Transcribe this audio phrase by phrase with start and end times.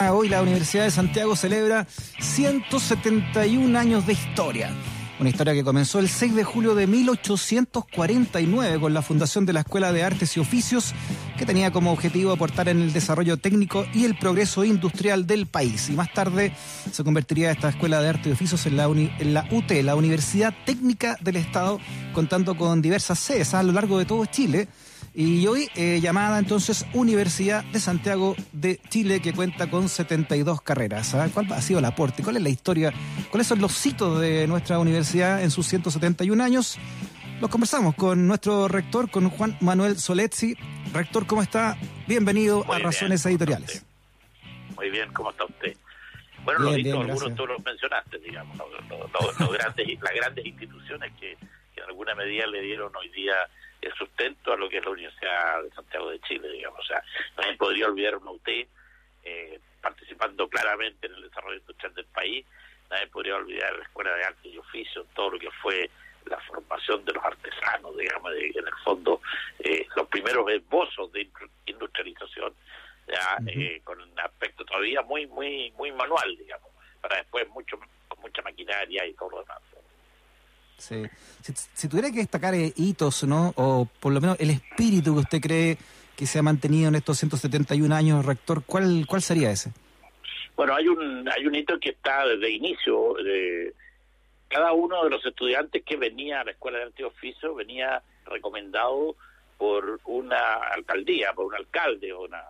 [0.00, 1.88] Hoy la Universidad de Santiago celebra
[2.20, 4.70] 171 años de historia.
[5.18, 9.60] Una historia que comenzó el 6 de julio de 1849 con la fundación de la
[9.60, 10.94] Escuela de Artes y Oficios,
[11.36, 15.88] que tenía como objetivo aportar en el desarrollo técnico y el progreso industrial del país.
[15.88, 16.52] Y más tarde
[16.92, 20.54] se convertiría esta Escuela de Artes y Oficios en la, en la UT, la Universidad
[20.64, 21.80] Técnica del Estado,
[22.14, 24.68] contando con diversas sedes a lo largo de todo Chile
[25.14, 31.14] y hoy eh, llamada entonces Universidad de Santiago de Chile, que cuenta con 72 carreras.
[31.14, 31.28] ¿ah?
[31.32, 32.22] ¿Cuál ha sido el aporte?
[32.22, 32.92] ¿Cuál es la historia?
[33.30, 36.78] ¿Cuáles son los hitos de nuestra universidad en sus 171 años?
[37.40, 40.56] Los conversamos con nuestro rector, con Juan Manuel Soletzi.
[40.92, 41.76] Rector, ¿cómo está?
[42.06, 43.84] Bienvenido a Razones Editoriales.
[44.76, 45.76] Muy bien, ¿cómo está usted?
[46.44, 48.58] Bueno, los hitos, algunos tú los mencionaste, digamos,
[49.52, 51.36] grandes, las grandes instituciones que,
[51.74, 53.34] que en alguna medida le dieron hoy día
[53.88, 56.80] el sustento a lo que es la Universidad de Santiago de Chile, digamos.
[56.80, 57.02] O sea,
[57.36, 62.44] nadie podría olvidar una UT eh, participando claramente en el desarrollo industrial del país,
[62.90, 65.90] nadie podría olvidar la Escuela de Arte y Oficio, todo lo que fue
[66.26, 69.20] la formación de los artesanos, digamos, en el fondo,
[69.60, 71.28] eh, los primeros esbozos de
[71.66, 72.52] industrialización,
[73.06, 76.68] ya, eh, con un aspecto todavía muy, muy, muy manual, digamos,
[77.00, 79.60] para después mucho con mucha maquinaria y todo lo demás.
[80.78, 81.02] Sí.
[81.74, 83.52] Si, tuviera que destacar eh, hitos, ¿no?
[83.56, 85.78] O por lo menos el espíritu que usted cree
[86.16, 89.72] que se ha mantenido en estos 171 años, rector, ¿cuál, cuál sería ese?
[90.56, 93.14] Bueno, hay un, hay un hito que está desde inicio.
[93.14, 93.74] De,
[94.48, 99.14] cada uno de los estudiantes que venía a la Escuela de Antioficio venía recomendado
[99.56, 102.42] por una alcaldía, por un alcalde o una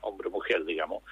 [0.00, 1.02] hombre o mujer, digamos.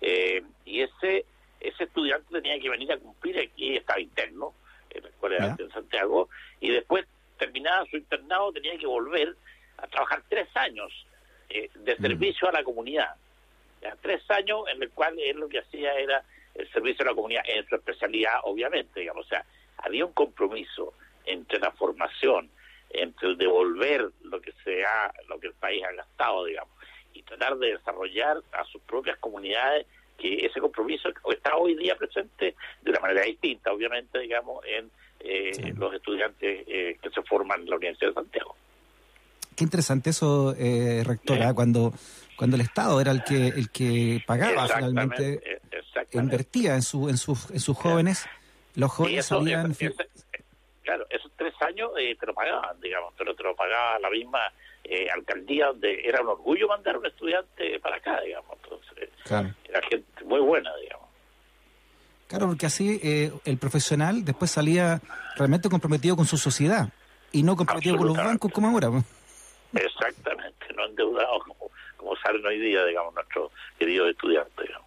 [0.00, 1.24] Eh, y ese
[1.60, 4.54] ese estudiante tenía que venir a cumplir aquí, estaba interno,
[4.96, 6.28] en la Escuela de Arte en Santiago,
[6.60, 7.06] y después,
[7.38, 9.34] terminada su internado, tenía que volver
[9.78, 10.92] a trabajar tres años
[11.48, 12.02] eh, de mm.
[12.02, 13.14] servicio a la comunidad.
[14.02, 16.24] Tres años en el cual él lo que hacía era
[16.54, 19.26] el servicio a la comunidad en su especialidad, obviamente, digamos.
[19.26, 19.44] O sea,
[19.78, 22.50] había un compromiso entre la formación,
[22.90, 26.72] entre el devolver lo que se ha, lo que el país ha gastado, digamos,
[27.12, 29.86] y tratar de desarrollar a sus propias comunidades
[30.16, 34.90] que ese compromiso está hoy día presente de una manera distinta, obviamente, digamos, en
[35.20, 38.56] eh, los estudiantes eh, que se forman en la Universidad de Santiago.
[39.54, 41.92] Qué interesante eso, eh, rectora, cuando
[42.36, 45.60] cuando el Estado era el que el que pagaba finalmente, eh,
[46.12, 48.26] invertía en su en sus en sus jóvenes,
[48.74, 49.74] los jóvenes salían.
[50.82, 54.40] claro, esos tres años te lo pagaban, digamos, pero te lo pagaba la misma
[54.88, 58.56] eh, alcaldía donde era un orgullo mandar a un estudiante para acá, digamos.
[58.62, 61.06] Entonces, era gente muy buena, digamos.
[62.28, 65.00] Claro, porque así eh, el profesional después salía
[65.36, 66.88] realmente comprometido con su sociedad
[67.32, 68.90] y no comprometido con los bancos como ahora.
[69.72, 74.86] Exactamente, no endeudados como, como salen hoy día, digamos, nuestros queridos estudiantes, digamos.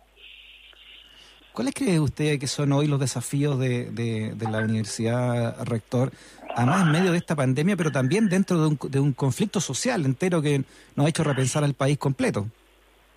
[1.53, 6.11] ¿Cuáles cree usted que son hoy los desafíos de, de, de la universidad, rector,
[6.55, 10.05] además en medio de esta pandemia, pero también dentro de un, de un conflicto social
[10.05, 10.63] entero que
[10.95, 12.47] nos ha hecho repensar al país completo.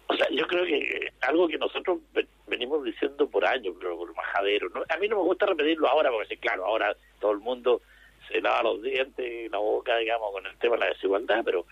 [0.09, 1.99] O sea, yo creo que algo que nosotros
[2.47, 6.37] venimos diciendo por años, pero por majadero, a mí no me gusta repetirlo ahora, porque
[6.37, 7.81] claro, ahora todo el mundo
[8.29, 11.65] se lava los dientes, la boca, digamos, con el tema de la desigualdad, pero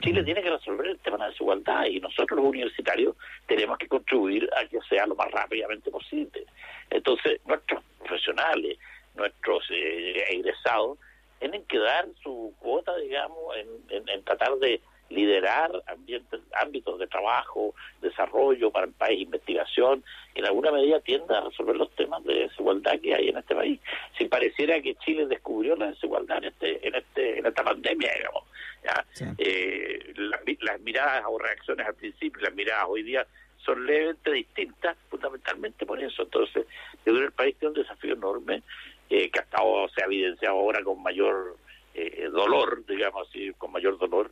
[0.00, 3.16] Chile tiene que resolver el tema de la desigualdad y nosotros los universitarios
[3.46, 6.46] tenemos que contribuir a que sea lo más rápidamente posible.
[6.90, 8.78] Entonces, nuestros profesionales,
[9.14, 10.98] nuestros eh, egresados,
[11.38, 14.80] tienen que dar su cuota, digamos, en, tratar de
[15.14, 20.04] liderar ambientes, ámbitos de trabajo, desarrollo para el país, investigación,
[20.34, 23.54] que en alguna medida tienda a resolver los temas de desigualdad que hay en este
[23.54, 23.80] país.
[24.18, 28.44] Si pareciera que Chile descubrió la desigualdad en este, en este, en esta pandemia, digamos,
[28.84, 29.06] ¿ya?
[29.38, 33.26] Eh, las, miradas o reacciones al principio, las miradas hoy día
[33.64, 36.22] son levemente distintas, fundamentalmente por eso.
[36.22, 36.66] Entonces,
[37.04, 38.62] yo creo que el país tiene un desafío enorme
[39.08, 41.56] eh, que hasta ahora se ha evidenciado ahora con mayor
[41.94, 44.30] eh, dolor, digamos así, con mayor dolor,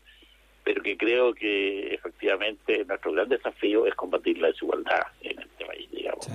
[0.65, 5.91] pero que creo que efectivamente nuestro gran desafío es combatir la desigualdad en este país,
[5.91, 6.29] digamos.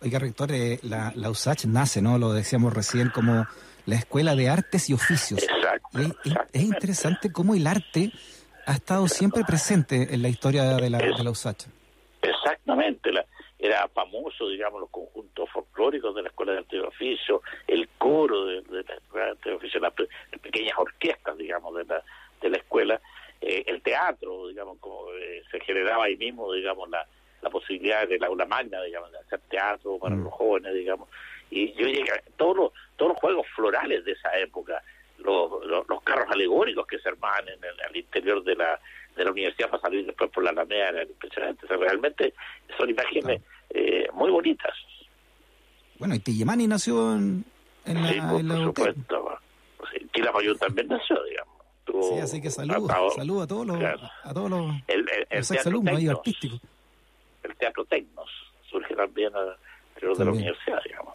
[0.00, 2.18] Oiga, rector, eh, la, la USACH nace, ¿no?
[2.18, 3.46] Lo decíamos recién como
[3.86, 5.42] la Escuela de Artes y Oficios.
[5.42, 5.98] Exacto,
[6.52, 8.10] es, interesante cómo el arte
[8.66, 11.66] ha estado siempre presente en la historia de la, de la USACH.
[12.22, 13.24] Exactamente, la,
[13.62, 18.46] era famoso, digamos, los conjuntos folclóricos de la Escuela de Arte y Oficio, el coro
[18.46, 19.92] de, la Escuela de Arte y Oficio, las,
[20.40, 22.02] pequeñas orquestas, digamos, de la,
[22.42, 23.00] de la escuela,
[23.40, 27.06] eh, el teatro, digamos, como eh, se generaba ahí mismo, digamos, la,
[27.40, 30.24] la posibilidad de la aula magna, digamos, de hacer teatro para mm.
[30.24, 31.08] los jóvenes, digamos,
[31.50, 34.82] y yo llegué, todos los, todos los juegos florales de esa época,
[35.18, 38.80] los, los, carros alegóricos que se armaban en el, al interior de la
[39.16, 41.66] de la universidad para salir después por la Alameda era impresionante.
[41.66, 42.34] realmente
[42.78, 44.74] son imágenes eh, muy bonitas.
[45.98, 47.44] Bueno, y Tillemani nació en,
[47.84, 49.38] en sí, la, en por supuesto.
[49.92, 51.31] Sí, Quilapayún también nació, digamos.
[52.08, 53.82] Sí, así que saludos saludo a todos los,
[54.24, 55.44] a todos los, el, el,
[55.84, 56.60] el ahí artísticos.
[57.42, 58.28] El teatro Tecnos
[58.70, 61.14] surge también alrededor de la universidad, digamos.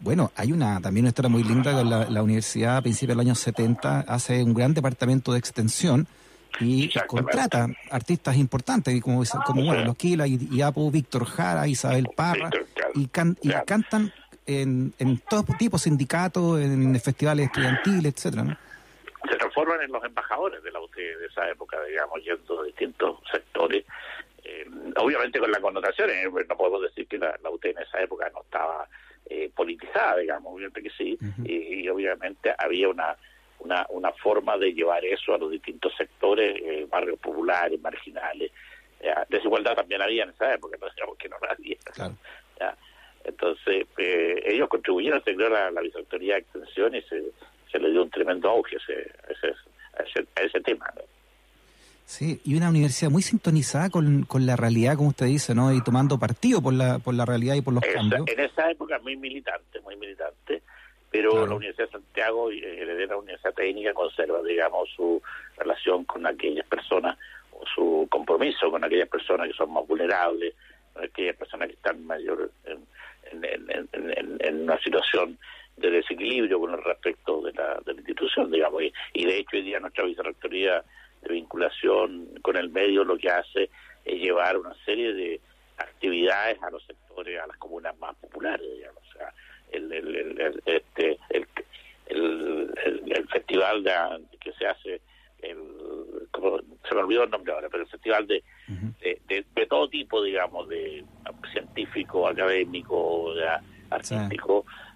[0.00, 3.26] Bueno, hay una también una historia muy linda con la, la universidad a principios del
[3.26, 6.06] año 70 hace un gran departamento de extensión
[6.58, 12.08] y contrata artistas importantes como, como bueno, los Kila y, y Apu, Víctor Jara, Isabel
[12.14, 12.50] Parra
[12.94, 14.12] y, can, y cantan
[14.46, 18.56] en, en todo tipo de sindicatos, en festivales estudiantiles, etcétera, ¿no?
[19.50, 23.84] Transforman en los embajadores de la UT de esa época, digamos, yendo a distintos sectores.
[24.44, 24.64] Eh,
[24.96, 28.30] obviamente con la connotación, eh, no podemos decir que la, la UT en esa época
[28.32, 28.88] no estaba
[29.28, 33.16] eh, politizada, digamos, obviamente que sí, y, y, obviamente había una,
[33.58, 38.52] una, una forma de llevar eso a los distintos sectores, eh, barrios populares, marginales.
[39.28, 41.76] Desigualdad también había en esa época, no digamos que no la había.
[43.24, 47.32] Entonces, eh, ellos contribuyeron a la, la de extensión y se,
[47.70, 49.54] se le dio un tremendo auge ese, ese,
[49.98, 50.86] a ese, a ese tema.
[50.96, 51.02] ¿no?
[52.10, 55.72] Sí, y una universidad muy sintonizada con, con la realidad, como usted dice, ¿no?
[55.72, 58.26] Y tomando partido por la, por la realidad y por los esa, cambios.
[58.26, 60.60] En esa época muy militante, muy militante,
[61.08, 61.46] pero claro.
[61.46, 65.22] la Universidad de Santiago, heredera la Universidad Técnica, conserva, digamos, su
[65.56, 67.16] relación con aquellas personas,
[67.52, 70.54] o su compromiso con aquellas personas que son más vulnerables,
[70.92, 72.84] con aquellas personas que están mayor en,
[73.30, 75.38] en, en, en, en una situación
[75.80, 79.62] de desequilibrio con respecto de la, de la institución, digamos, y, y de hecho hoy
[79.62, 80.84] día nuestra vicerrectoría
[81.22, 83.70] de vinculación con el medio lo que hace
[84.04, 85.40] es llevar una serie de
[85.76, 89.32] actividades a los sectores, a las comunas más populares, digamos, o sea,
[89.72, 91.46] el, el, el, el este, el,
[92.06, 92.72] el,
[93.06, 93.92] el, festival de,
[94.40, 95.00] que se hace,
[95.42, 95.58] el,
[96.30, 98.98] como, se me olvidó el nombre ahora, pero el festival de, uh -huh.
[98.98, 101.04] de, de, de, todo tipo, digamos, de
[101.52, 103.48] científico, académico, de,
[103.90, 104.89] artístico, sí.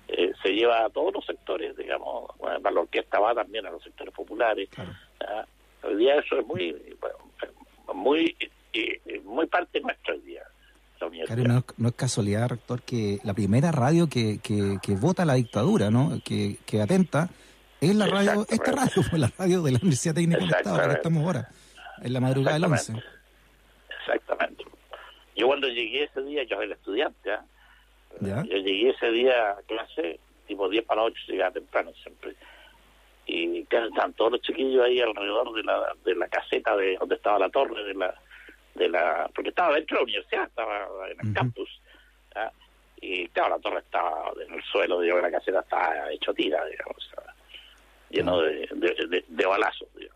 [0.45, 4.13] Se lleva a todos los sectores, digamos, bueno, la orquesta va también a los sectores
[4.13, 4.69] populares.
[4.69, 4.93] Claro.
[5.83, 6.77] Hoy día eso es muy,
[7.95, 8.37] muy,
[9.25, 10.43] muy parte nuestra hoy día.
[11.27, 15.35] Claro, no, no, es casualidad, rector, que la primera radio que, que, que vota la
[15.35, 16.21] dictadura, ¿no?
[16.25, 17.29] Que, que atenta,
[17.81, 20.95] es la radio, esta radio fue la radio de la Universidad Técnica del Estado, que
[20.95, 21.49] estamos ahora,
[22.03, 22.95] en la madrugada del 11.
[24.01, 24.65] Exactamente.
[25.37, 27.39] Yo cuando llegué ese día, yo era estudiante, ¿eh?
[28.21, 28.43] ¿Ya?
[28.45, 32.35] yo llegué ese día a clase, tipo 10 para 8, llegaba temprano siempre.
[33.27, 37.15] Y claro, estaban todos los chiquillos ahí alrededor de la, de la caseta de donde
[37.15, 38.15] estaba la torre de la
[38.75, 41.35] de la porque estaba dentro de la universidad estaba en el uh -huh.
[41.35, 41.81] campus
[42.35, 42.53] ¿ya?
[43.01, 47.11] y claro la torre estaba en el suelo digamos la caseta estaba hecho tira digamos
[48.11, 50.15] lleno de, de, balazos digamos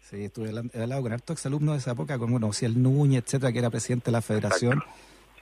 [0.00, 3.52] Sí, estuve al lado con hartos exalumnos de esa época, como bueno, el Núñez, etcétera,
[3.52, 4.82] que era presidente de la federación,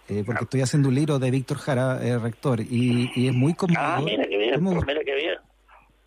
[0.08, 3.54] eh, porque estoy haciendo un libro de Víctor Jara, eh, rector, y, y, es muy
[3.54, 3.98] conmovedor.
[3.98, 5.38] Ah, mira qué bien, mira qué bien.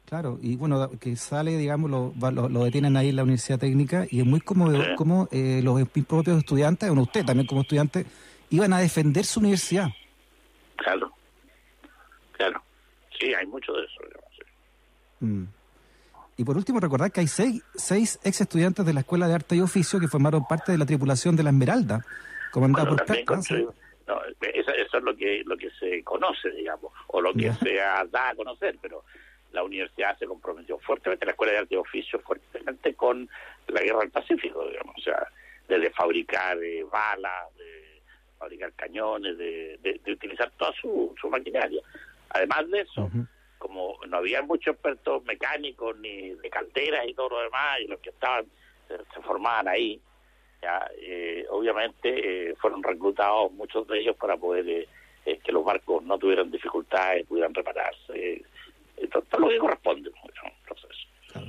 [0.05, 4.07] Claro, y bueno, que sale, digamos, lo, lo, lo, detienen ahí en la Universidad Técnica
[4.09, 4.95] y es muy conmovedor sí.
[4.95, 8.05] como eh, los propios estudiantes, bueno, usted también como estudiante,
[8.49, 9.89] iban a defender su universidad.
[10.77, 11.11] Claro,
[12.31, 12.63] claro.
[13.19, 14.01] Sí, hay mucho de eso.
[14.03, 15.25] Digamos, sí.
[15.25, 15.47] mm.
[16.37, 19.57] Y por último, recordar que hay seis, seis ex estudiantes de la Escuela de Arte
[19.57, 22.05] y Oficio que formaron parte de la tripulación de la Esmeralda,
[22.51, 23.73] comandada bueno, por Castro.
[24.09, 27.53] No, eso, eso, es lo que lo que se conoce, digamos, o lo que yeah.
[27.53, 29.03] se da a conocer, pero
[29.51, 33.29] la universidad se comprometió fuertemente, la Escuela de Arte y Oficio fuertemente con
[33.67, 35.27] la Guerra del Pacífico, digamos, o sea,
[35.67, 38.01] desde fabricar eh, balas, de
[38.39, 41.83] fabricar cañones, de, de, de utilizar toda su, su, maquinaria.
[42.29, 43.27] Además de eso, uh -huh.
[43.59, 47.99] como no había muchos expertos mecánicos ni de canteras y todo lo demás, y los
[47.99, 48.45] que estaban
[48.87, 50.01] se, se formaban ahí,
[50.61, 54.87] ya, eh, obviamente eh, fueron reclutados muchos de ellos para poder
[55.25, 58.43] eh, que los barcos no tuvieran dificultades, pudieran repararse
[59.09, 60.51] todo lo que corresponde ¿no?
[60.65, 61.07] proceso.
[61.31, 61.47] Claro.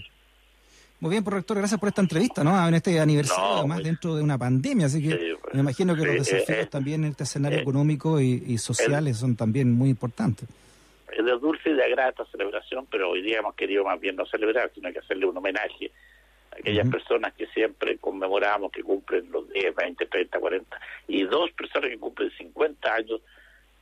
[1.01, 2.69] Muy bien, por rector, gracias por esta entrevista, ¿no?
[2.69, 5.61] En este aniversario, no, además, pues, dentro de una pandemia, así que sí, pues, me
[5.61, 9.17] imagino que sí, los desafíos eh, también en este escenario eh, económico y, y sociales
[9.17, 10.49] el, son también muy importantes.
[11.11, 14.15] Es de dulce y de agrada esta celebración, pero hoy día hemos querido más bien
[14.15, 15.91] no celebrar, sino que hacerle un homenaje
[16.61, 16.93] aquellas uh -huh.
[16.93, 21.99] personas que siempre conmemoramos, que cumplen los 10, 20, 30, 40, y dos personas que
[21.99, 23.21] cumplen 50 años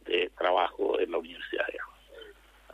[0.07, 1.95] de trabajo en la universidad, digamos.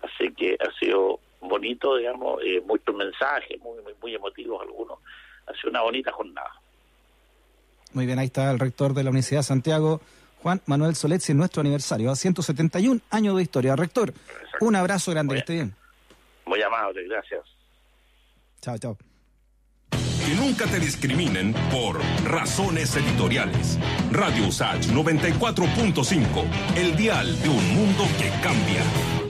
[0.02, 4.99] Así que ha sido bonito, digamos, eh, muchos mensajes, muy, muy, muy emotivos algunos.
[5.46, 6.52] Ha sido una bonita jornada.
[7.92, 10.00] Muy bien, ahí está el rector de la Universidad de Santiago,
[10.42, 13.76] Juan Manuel Soletzi, en nuestro aniversario, a 171 años de historia.
[13.76, 14.64] Rector, Exacto.
[14.64, 15.75] un abrazo grande, muy, que esté bien.
[16.44, 17.42] Muy amable, gracias.
[18.61, 19.13] Chao, chao.
[20.25, 23.78] Que nunca te discriminen por razones editoriales.
[24.11, 26.25] Radio USACH 94.5,
[26.76, 29.24] el dial de un mundo que cambia.